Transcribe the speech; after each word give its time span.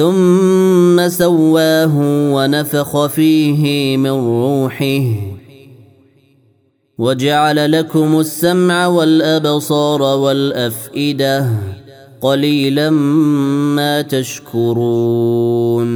ثم 0.00 1.08
سواه 1.08 1.92
ونفخ 2.34 3.06
فيه 3.06 3.96
من 3.96 4.10
روحه. 4.10 5.02
وجعل 6.98 7.72
لكم 7.72 8.20
السمع 8.20 8.86
والأبصار 8.86 10.02
والأفئدة 10.02 11.46
قليلا 12.20 12.90
ما 13.76 14.02
تشكرون. 14.02 15.90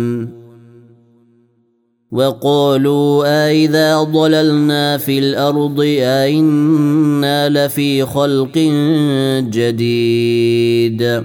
وقالوا 2.13 3.25
أإذا 3.47 4.03
ضللنا 4.03 4.99
في 4.99 5.19
الأرض 5.19 5.81
أئنا 6.01 7.49
لفي 7.49 8.05
خلق 8.07 8.59
جديد. 9.51 11.25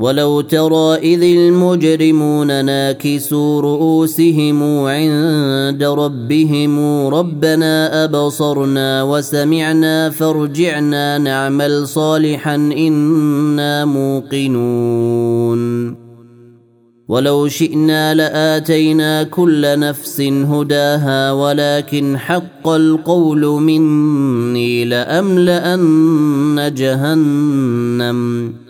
ولو 0.00 0.40
ترى 0.40 0.94
إذ 0.96 1.22
المجرمون 1.22 2.64
ناكسوا 2.64 3.60
رؤوسهم 3.60 4.62
عند 4.84 5.84
ربهم 5.84 7.06
ربنا 7.06 8.04
أبصرنا 8.04 9.02
وسمعنا 9.02 10.10
فارجعنا 10.10 11.18
نعمل 11.18 11.88
صالحا 11.88 12.54
إنا 12.54 13.84
موقنون. 13.84 15.60
ولو 17.08 17.48
شئنا 17.48 18.14
لآتينا 18.14 19.22
كل 19.22 19.78
نفس 19.78 20.20
هداها 20.20 21.32
ولكن 21.32 22.18
حق 22.18 22.68
القول 22.68 23.40
مني 23.40 24.84
لأملأن 24.84 26.74
جهنم. 26.76 28.69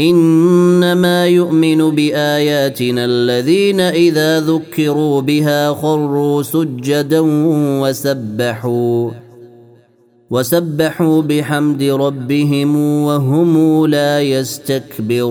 إنما 0.00 1.26
يؤمن 1.26 1.90
بآياتنا 1.90 3.04
الذين 3.04 3.80
إذا 3.80 4.40
ذكروا 4.40 5.20
بها 5.20 5.72
خروا 5.72 6.42
سجدا 6.42 7.20
وسبحوا 7.82 9.10
وسبحوا 10.30 11.22
بحمد 11.22 11.82
ربهم 11.82 12.76
وهم 13.02 13.86
لا 13.86 14.20
يستكبرون. 14.20 15.30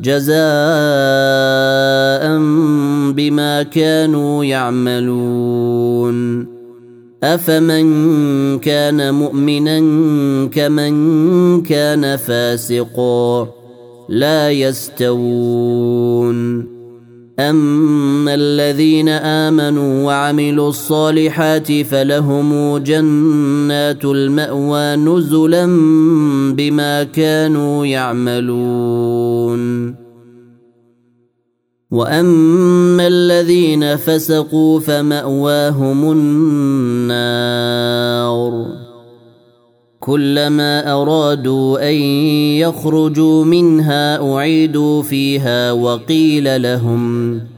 جزاء 0.00 0.38
بما 3.12 3.62
كانوا 3.62 4.44
يعملون. 4.44 6.18
أفمن 7.22 8.58
كان 8.58 9.14
مؤمنا 9.14 9.78
كمن 10.46 11.62
كان 11.62 12.16
فاسقا. 12.16 13.48
لا 14.08 14.50
يستوون. 14.50 16.38
أما 18.28 18.34
الذين 18.34 19.08
آمنوا 19.08 20.04
وعملوا 20.04 20.68
الصالحات 20.68 21.82
فلهم 21.82 22.78
جنات 22.78 24.04
المأوى 24.04 24.96
نزلا 24.96 25.66
بما 26.52 27.02
كانوا 27.02 27.86
يعملون. 27.86 29.94
وأما 31.90 33.06
الذين 33.06 33.96
فسقوا 33.96 34.80
فمأواهم 34.80 36.12
النار. 36.12 37.18
كلما 40.00 40.92
أرادوا 40.92 41.90
أن 41.90 41.94
يخرجوا 42.60 43.44
منها 43.44 44.34
أعيدوا 44.34 45.02
فيها 45.02 45.72
وقيل 45.72 46.62
لهم 46.62 47.57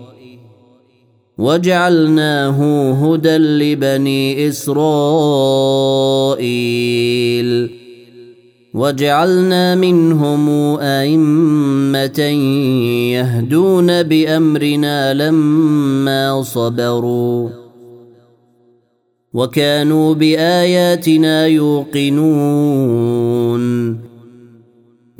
وجعلناه 1.41 2.91
هدى 2.91 3.37
لبني 3.37 4.47
إسرائيل. 4.47 4.89
وجعلنا 8.73 9.75
منهم 9.75 10.49
أئمة 10.79 12.19
يهدون 13.13 14.03
بأمرنا 14.03 15.13
لما 15.13 16.41
صبروا. 16.41 17.49
وكانوا 19.33 20.13
بآياتنا 20.13 21.47
يوقنون. 21.47 23.50